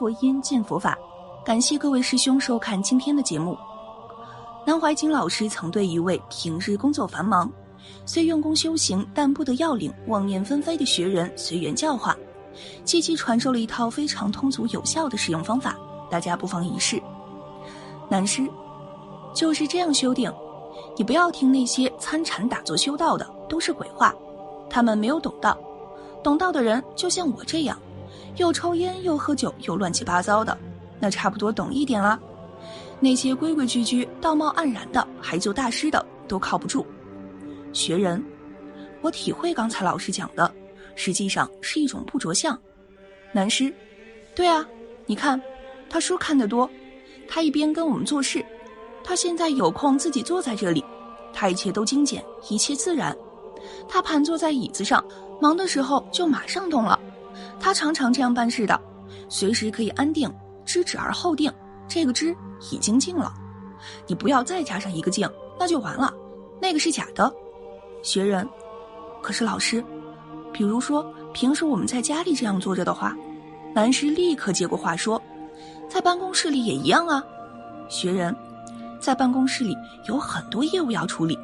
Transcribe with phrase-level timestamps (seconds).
[0.00, 0.96] 佛音，见佛法。
[1.44, 3.54] 感谢各位师兄收看今天的节目。
[4.66, 7.52] 南怀瑾老师曾对一位平日工作繁忙、
[8.06, 12.16] 虽用功修行但不得要领、妄念纷飞的学人随缘教化，
[12.82, 15.76] 积极传授了一套非常通俗有效的使用方法，
[16.10, 16.98] 大家不妨一试。
[18.08, 18.48] 南师
[19.34, 20.32] 就是这样修定，
[20.96, 24.14] 你不要听那些参禅打坐修道的，都是鬼话，
[24.70, 25.58] 他们没有懂道。
[26.24, 27.78] 懂道的人就像我这样，
[28.36, 30.56] 又抽烟又喝酒又乱七八糟的，
[30.98, 32.18] 那差不多懂一点了。
[32.98, 36.86] 那些规规矩矩、道貌岸然的，还做大师的，都靠不住。
[37.72, 38.22] 学人，
[39.00, 40.52] 我体会刚才老师讲的，
[40.94, 42.58] 实际上是一种不着相。
[43.32, 43.72] 南师，
[44.34, 44.66] 对啊，
[45.06, 45.40] 你看，
[45.88, 46.68] 他书看得多，
[47.26, 48.44] 他一边跟我们做事，
[49.02, 50.84] 他现在有空自己坐在这里，
[51.32, 53.16] 他一切都精简，一切自然。
[53.88, 55.02] 他盘坐在椅子上，
[55.40, 56.99] 忙的时候就马上动了。
[57.60, 58.80] 他常常这样办事的，
[59.28, 60.32] 随时可以安定，
[60.64, 61.52] 知止而后定。
[61.86, 62.34] 这个知
[62.72, 63.32] 已经静了，
[64.06, 66.14] 你不要再加上一个静，那就完了。
[66.60, 67.32] 那个是假的。
[68.02, 68.48] 学人，
[69.20, 69.84] 可是老师，
[70.52, 71.04] 比如说
[71.34, 73.16] 平时我们在家里这样坐着的话，
[73.74, 75.20] 南师立刻接过话说，
[75.88, 77.22] 在办公室里也一样啊。
[77.88, 78.34] 学人，
[79.00, 79.76] 在办公室里
[80.06, 81.36] 有很多业务要处理。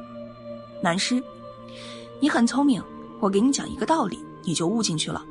[0.81, 1.21] 南师，
[2.21, 2.81] 你很聪明，
[3.19, 5.21] 我给你讲一个道理，你就悟进去了。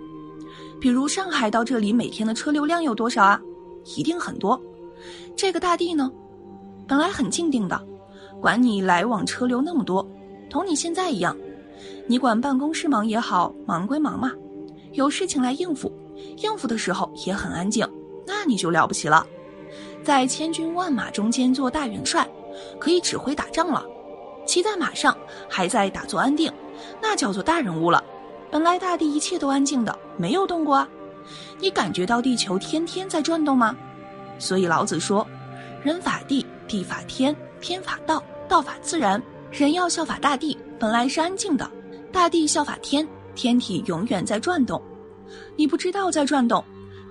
[0.80, 3.40] 比如上海到这里每天的车流量有多少啊？
[3.96, 4.60] 一定很多。
[5.36, 6.10] 这个大地呢，
[6.86, 7.80] 本来很静定的，
[8.40, 10.06] 管你来往车流那么多，
[10.50, 11.36] 同你现在一样，
[12.06, 14.32] 你管办公室忙也好，忙归忙嘛，
[14.92, 15.92] 有事情来应付，
[16.38, 17.88] 应付的时候也很安静，
[18.26, 19.26] 那你就了不起了，
[20.02, 22.28] 在千军万马中间做大元帅，
[22.78, 23.84] 可以指挥打仗了，
[24.46, 25.16] 骑在马上
[25.48, 26.52] 还在打坐安定，
[27.00, 28.02] 那叫做大人物了。
[28.56, 30.88] 本来大地一切都安静的，没有动过啊，
[31.60, 33.76] 你感觉到地球天天在转动吗？
[34.38, 35.26] 所以老子说
[35.84, 39.22] ：“人法地，地法天，天法道，道法自然。
[39.50, 41.66] 人要效法大地，本来是安静的；
[42.10, 44.82] 大地效法天，天体永远在转动。
[45.54, 46.64] 你不知道在转动，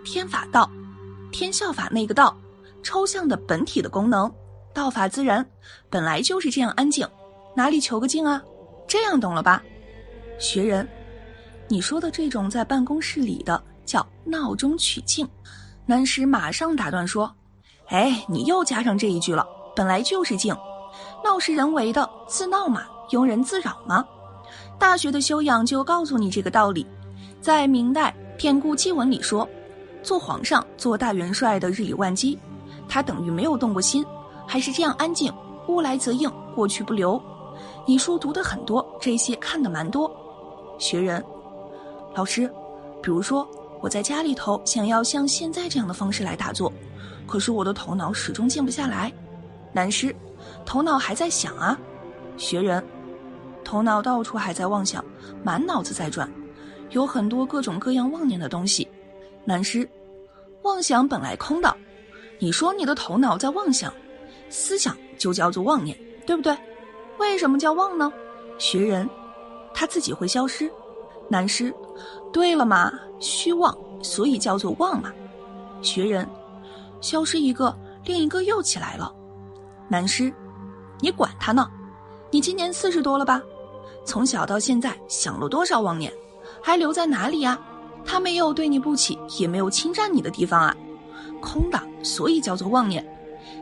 [0.04, 0.68] 天法道，
[1.32, 2.36] 天效法那个道，
[2.82, 4.34] 抽象的本体的功能。
[4.74, 5.48] 道法自然，
[5.92, 7.08] 本来就是这样安静，
[7.56, 8.42] 哪里求个静啊？
[8.88, 9.62] 这样懂了吧？
[10.40, 10.88] 学人，
[11.68, 15.28] 你说的这种在办公室里的叫闹中取静。”
[15.88, 17.32] 南师马上打断说
[17.90, 19.46] ：“哎，你又加上这一句了。
[19.76, 20.56] 本来就是静，
[21.24, 24.04] 闹是人为的，自闹嘛，庸人自扰嘛。
[24.80, 26.86] 大学的修养就告诉你这个道理。
[27.42, 29.48] 在明代典故祭文里说，
[30.02, 32.40] 做皇上、做大元帅的日理万机，
[32.88, 34.04] 他等于没有动过心，
[34.48, 35.32] 还是这样安静，
[35.68, 37.22] 物来则应，过去不留。
[37.86, 40.10] 你书读的很多，这些看的蛮多。
[40.80, 41.24] 学人，
[42.16, 42.50] 老师，
[43.04, 43.48] 比如说。”
[43.82, 46.74] 我在家里头想要像现在这样的方式来打坐，
[47.28, 49.14] 可是我的头脑始终静不下来。
[49.72, 50.16] 南师，
[50.66, 51.78] 头脑还在想啊。
[52.36, 52.84] 学人，
[53.64, 55.06] 头脑到处还在妄想，
[55.44, 56.28] 满脑子在转，
[56.92, 58.88] 有很多各种各样妄念的东西。
[59.44, 59.88] 南师，
[60.64, 61.76] 妄想本来空的，
[62.40, 63.94] 你说你的头脑在妄想，
[64.50, 65.96] 思想就叫做妄念，
[66.26, 66.58] 对不对？
[67.20, 68.12] 为什么叫妄呢？
[68.58, 69.08] 学人，
[69.76, 70.72] 他自己会消失。
[71.30, 71.72] 南师，
[72.32, 75.12] 对了嘛，虚妄，所以叫做妄嘛。
[75.82, 76.28] 学人，
[77.02, 77.76] 消失一个，
[78.06, 79.14] 另一个又起来了。
[79.88, 80.34] 南师，
[81.00, 81.70] 你管他呢？
[82.32, 83.42] 你今年四十多了吧？
[84.04, 86.12] 从小到现在想了多少妄念，
[86.62, 87.60] 还留在哪里呀？
[88.04, 90.76] 他没有对你不起，也没有侵占你的地方啊，
[91.42, 93.04] 空的，所以叫做妄念。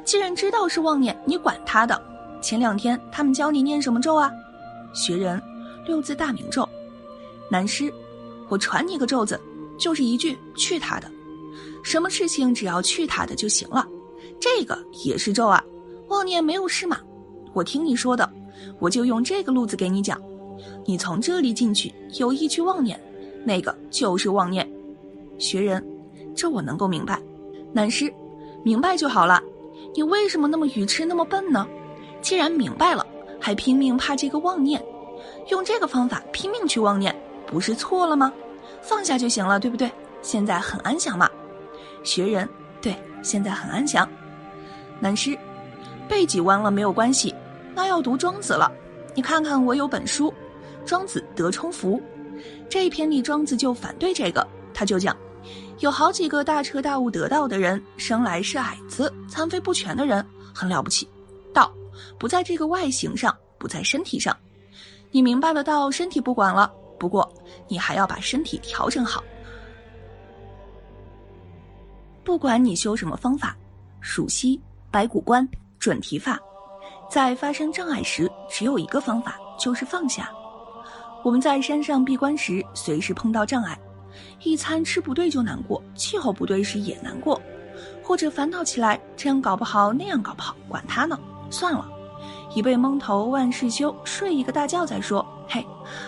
[0.04, 2.02] 既然知道是妄念，你管他的。
[2.42, 4.30] 前两天他们教你念什么咒啊？
[4.94, 5.42] 学人，
[5.86, 6.68] 六字大明咒。
[7.50, 7.94] 南师，
[8.54, 9.42] 我传你个咒子，
[9.80, 11.10] 就是一句去他的，
[11.82, 13.88] 什么事情只要去他的就行了。
[14.40, 15.64] 这个也是咒啊，
[16.10, 17.00] 妄念没有事嘛。
[17.54, 18.32] 我听你说的，
[18.78, 20.22] 我就用这个路子给你讲。
[20.86, 23.02] 你从这里进去，有意去妄念，
[23.44, 24.72] 那个就是妄念。
[25.40, 25.84] 学人，
[26.36, 27.20] 这我能够明白。
[27.72, 28.14] 南师，
[28.62, 29.42] 明白就好了。
[29.96, 31.68] 你为什么那么愚痴，那么笨呢？
[32.22, 33.04] 既然明白了，
[33.40, 34.80] 还拼命怕这个妄念，
[35.50, 38.32] 用这个方法拼命去妄念，不是错了吗？
[38.84, 39.90] 放下就行了，对不对？
[40.22, 41.30] 现在很安详嘛。
[42.04, 42.48] 学人，
[42.82, 44.08] 对，现在很安详。
[45.00, 45.38] 南师，
[46.08, 47.34] 背脊弯了没有关系，
[47.74, 48.72] 那要读庄子了。
[49.16, 50.30] 你看看我有本书
[50.86, 51.98] 《庄子德充符》，
[52.70, 55.16] 这一篇里庄子就反对这个，他就讲，
[55.80, 61.08] 有好几个大彻大悟得道的人，生来是矮子、残废不全的人，很了不起。
[61.54, 61.72] 道
[62.18, 64.36] 不在这个外形上，不在身体上。
[65.12, 66.72] 你明白了道，身体不管了，
[67.04, 67.30] 不过
[67.68, 69.22] 你还要把身体调整好。
[72.24, 73.58] 不管你修什么方法，
[74.00, 74.58] 数息、
[74.90, 75.46] 白骨观、
[75.80, 76.40] 准提法。
[77.10, 80.32] 在发生障碍时，只有一个方法，就是放下。
[81.26, 83.78] 我们在山上闭关时，随时碰到障碍，
[84.42, 87.42] 一餐吃不对就难过，气候不对时也难过，
[88.02, 91.20] 或者烦恼起来，这样搞不好，那样搞不好，管他呢，
[91.50, 91.86] 算了，
[92.56, 95.26] 一被蒙头万事休，睡一个大觉再说。
[95.46, 95.68] 嘿，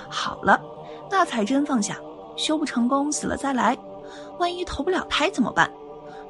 [0.10, 0.58] 好了，
[1.10, 1.98] 那才真放下。
[2.36, 3.78] 修不成功，死了再来，
[4.40, 5.72] 万一投不了胎怎么办？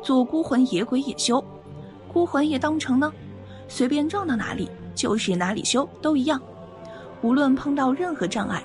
[0.04, 1.44] 做孤魂野鬼也修，
[2.14, 3.12] 孤魂也当成呢？
[3.68, 6.40] 随便撞到哪里，就是哪里修都一样。
[7.24, 8.64] 无论碰到任何障碍，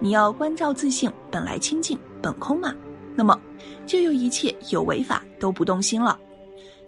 [0.00, 2.74] 你要关照自性本来清净本空嘛，
[3.14, 3.38] 那么
[3.86, 6.18] 就有一切有为法都不动心了。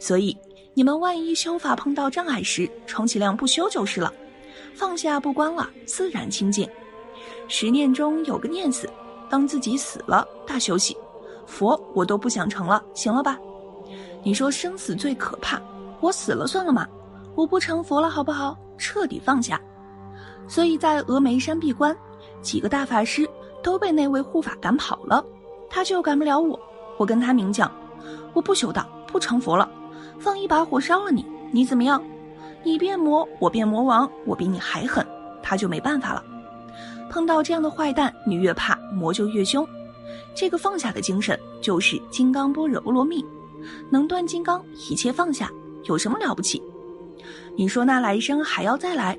[0.00, 0.36] 所以
[0.74, 4.12] 你们万一修法碰到障碍时，充其量不修就是了。
[4.74, 6.68] 放下不关了，自然清净。
[7.48, 8.88] 十念中有个念死，
[9.28, 10.96] 当自己死了，大休息。
[11.46, 13.38] 佛我都不想成了，行了吧？
[14.22, 15.60] 你说生死最可怕，
[16.00, 16.86] 我死了算了吗？
[17.34, 18.56] 我不成佛了，好不好？
[18.78, 19.60] 彻底放下。
[20.48, 21.96] 所以在峨眉山闭关，
[22.40, 23.28] 几个大法师
[23.62, 25.24] 都被那位护法赶跑了，
[25.68, 26.58] 他就赶不了我。
[26.96, 27.70] 我跟他明讲，
[28.32, 29.68] 我不修道，不成佛了，
[30.18, 32.02] 放一把火烧了你，你怎么样？
[32.62, 35.04] 你变魔，我变魔王，我比你还狠，
[35.42, 36.22] 他就没办法了。
[37.12, 39.68] 碰到这样的坏蛋，你越怕，魔就越凶。
[40.34, 43.22] 这个放下的精神，就是金刚般若波罗蜜，
[43.90, 45.52] 能断金刚，一切放下，
[45.84, 46.62] 有什么了不起？
[47.54, 49.16] 你说那来生还要再来？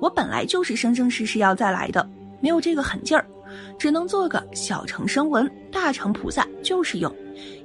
[0.00, 2.08] 我本来就是生生世世要再来的，
[2.40, 3.26] 没有这个狠劲儿，
[3.78, 7.14] 只能做个小乘声闻，大乘菩萨就是用。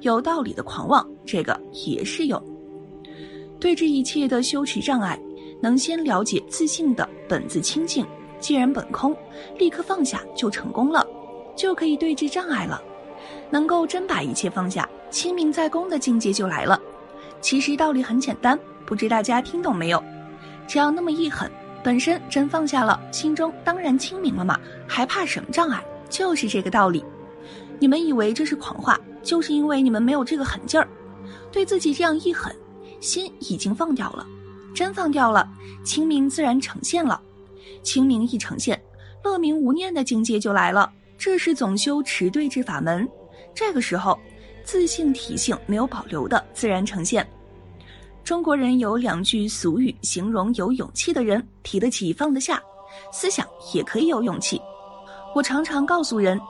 [0.02, 2.42] 有道理的狂妄，这个也是有。
[3.58, 5.18] 对这一切的羞耻障碍，
[5.62, 8.04] 能先了解自信的本自清净，
[8.42, 9.16] 既然本空，
[9.56, 11.06] 立刻放下就成功了，
[11.54, 12.82] 就可以对治障碍了。
[13.50, 16.78] 能够真把一切放下，清明在公的境界就来了。
[17.40, 18.58] 其实道理很简单。
[18.84, 20.02] 不知大家听懂没有？
[20.66, 21.50] 只要那么一狠，
[21.84, 25.82] 本身真放下了，心中当然清明了嘛，还怕什么障碍？
[26.10, 27.02] 就是这个道理。
[27.78, 30.86] 你们以为这是狂话，就是因为你们没有这个狠劲儿。
[31.52, 32.54] 对自己这样一狠，
[32.98, 34.26] 心已经放掉了，
[34.74, 35.48] 真放掉了，
[35.84, 37.20] 清明自然呈现了。
[37.82, 38.80] 清明一呈现，
[39.22, 40.90] 乐明无念的境界就来了。
[41.18, 43.08] 这是总修持对治法门。
[43.54, 44.18] 这个时候，
[44.64, 47.26] 自性体性没有保留的自然呈现。
[48.24, 52.62] 中国人有两句俗语形容有勇气的人：提得起，放得下，
[53.12, 54.60] 思想也可以有勇气。
[55.34, 56.40] 我常常告诉人，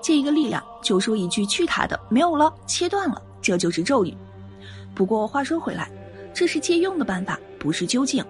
[0.00, 4.14] 借一个力量，就说一句去他的，没有了，切断了，这就是咒语。
[4.94, 5.90] 不过话说回来，
[6.34, 8.24] 这是借用的办法，不是究竟。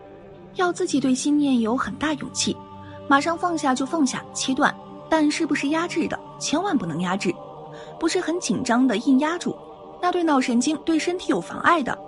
[0.57, 2.57] 要自己对心念有很大勇气，
[3.09, 4.75] 马上放下就放下，切断。
[5.09, 7.35] 但是不是压制的，千万不能压制，
[8.01, 9.55] 不是很紧张的硬压住，
[10.01, 11.99] 那对脑神经、对身体有妨碍的。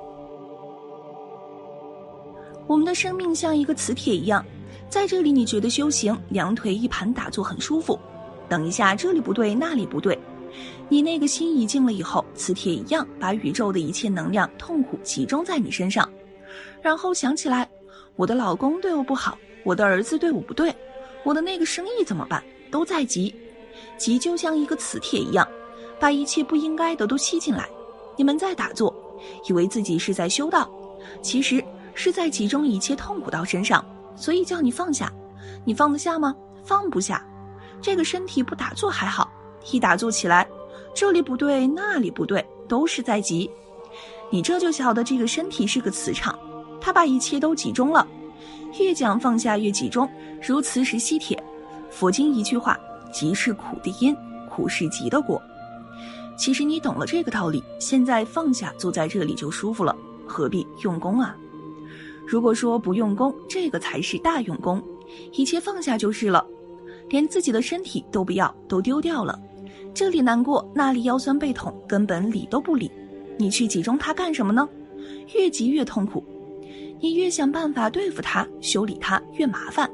[2.66, 4.42] 我们的生命像一个磁铁一样，
[4.88, 7.98] 在这里你觉得修行两腿一盘打坐很舒服，
[8.48, 10.18] 等一下这里不对那里不对，
[10.88, 16.08] 你那个心一静了以后，磁铁一样把宇宙的一切能量痛苦集中在你身上，
[16.80, 17.68] 然后想起来，
[18.16, 20.74] 我的老公对我不好，我的儿子对我不对，
[21.24, 22.42] 我的那个生意怎么办？
[22.70, 23.34] 都在急，
[23.96, 25.46] 急就像一个磁铁一样，
[25.98, 27.68] 把一切不应该的都吸进来。
[28.16, 28.94] 你们在打坐，
[29.48, 30.70] 以为自己是在修道，
[31.22, 31.64] 其实。
[31.96, 33.84] 是在集中一切痛苦到身上，
[34.16, 35.12] 所以叫你放下，
[35.64, 36.34] 你放得下吗？
[36.64, 37.24] 放不下。
[37.80, 39.30] 这个身体不打坐还好，
[39.70, 40.44] 一打坐起来，
[40.92, 43.48] 这里不对，那里不对，都是在急。
[44.28, 46.36] 你这就晓得这个身体是个磁场，
[46.84, 48.06] 他把一切都集中了。
[48.78, 50.06] 越讲放下越集中，
[50.46, 51.42] 如磁石吸铁。
[51.88, 52.78] 佛经一句话：
[53.10, 54.14] 急是苦的因，
[54.50, 55.40] 苦是急的果。
[56.36, 61.34] 其实你懂了这个道理，现在放下，坐在这里就舒服了，何必用功啊？
[62.26, 64.82] 如果说不用功，这个才是大用功，
[65.32, 66.46] 一切放下就是了，
[67.08, 69.40] 连自己的身体都不要，都丢掉了。
[69.94, 72.90] 这里难过，那里腰酸背痛，根本理都不理。
[73.38, 74.68] 你去集中它干什么呢？
[75.34, 76.22] 越急越痛苦。
[77.04, 79.86] 你越想办法对付它、修理它，越麻烦。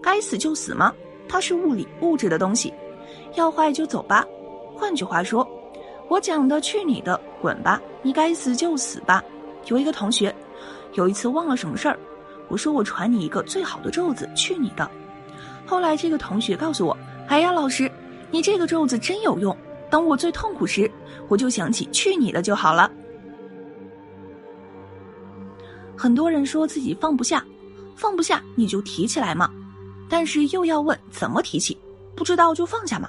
[0.00, 0.94] 该死就死吗？
[1.28, 2.72] 它是物理物质的东西，
[3.34, 4.24] 要坏就走吧。
[4.72, 5.44] 换句话说，
[6.06, 7.82] 我讲的去你的，滚吧！
[8.00, 9.24] 你该死就死吧。
[9.64, 10.32] 有一个同学，
[10.92, 11.98] 有一次忘了什么事儿，
[12.46, 14.88] 我说我传你一个最好的咒子，去你的。
[15.66, 17.90] 后来这个同学告诉我，哎呀，老师，
[18.30, 19.56] 你这个咒子真有用。
[19.90, 20.88] 当我最痛苦时，
[21.26, 22.88] 我就想起去你的就好了。
[25.96, 27.44] 很多人说自己放不下，
[27.94, 29.50] 放不下你就提起来嘛。
[30.08, 31.76] 但是又要问怎么提起，
[32.14, 33.08] 不知道就放下嘛。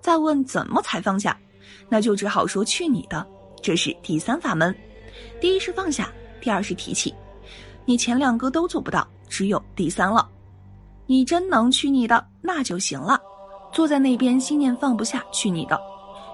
[0.00, 1.38] 再问怎么才放下，
[1.88, 3.26] 那就只好说去你的。
[3.62, 4.74] 这是第三法门。
[5.40, 7.14] 第一是放下，第二是提起。
[7.84, 10.28] 你前两个都做不到，只有第三了。
[11.06, 13.20] 你真能去你的，那就行了。
[13.72, 15.80] 坐在那边心念放不下，去你的。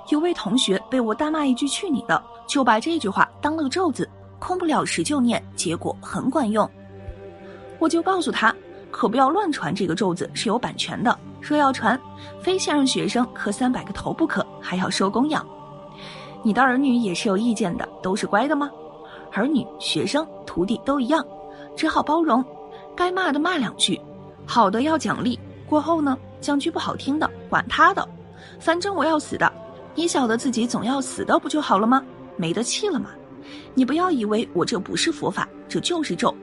[0.08, 4.08] 有位同学被我大骂一句去你的，就把这句话当了个咒子，
[4.42, 6.68] 空不了时就念，结果很管用。
[7.78, 8.52] 我就告诉他。
[8.90, 11.16] 可不要乱传这个咒子，是有版权的。
[11.40, 11.98] 说要传，
[12.42, 15.46] 非先让学生磕三百个头不可，还要收供养。
[16.42, 18.70] 你的儿女也是有意见的，都是乖的吗？
[19.32, 21.24] 儿女、学生、徒弟都一样，
[21.74, 22.44] 只好包容。
[22.94, 23.98] 该骂的骂两句，
[24.44, 25.38] 好的要奖励。
[25.66, 28.06] 过后呢，讲句不好听的，管他的，
[28.60, 29.50] 反正我要死的。
[29.94, 32.04] 你晓得自己总要死的不就好了吗？
[32.36, 33.08] 没得气了吗？
[33.74, 36.34] 你不要以为我这不是佛法，这就是咒。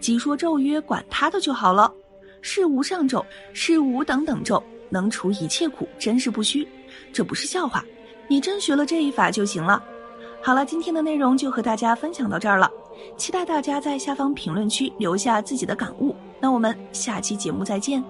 [0.00, 1.92] 即说咒曰，管他的就好了。
[2.40, 6.66] 是无上咒，是无等等咒，能除一切苦，真是不虚。
[7.12, 7.84] 这不是笑话，
[8.26, 9.82] 你真学了这一法就行了。
[10.42, 12.68] 好了，今天的内容就和大家分享到这儿了，
[13.16, 16.16] 期待大家在下方评论区留下自己的感悟。
[16.40, 18.02] 那我们下期节目再见。